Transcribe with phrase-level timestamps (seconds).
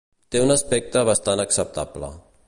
[0.35, 2.09] Té un aspecte bastant acceptable.